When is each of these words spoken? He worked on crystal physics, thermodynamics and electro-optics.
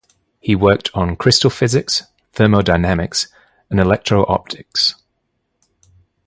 He 0.39 0.55
worked 0.55 0.89
on 0.95 1.15
crystal 1.15 1.51
physics, 1.51 2.01
thermodynamics 2.33 3.27
and 3.69 3.79
electro-optics. 3.79 4.95